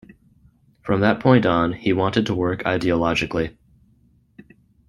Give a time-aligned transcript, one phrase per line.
[0.81, 3.55] From that point on, he wanted to work ideologically.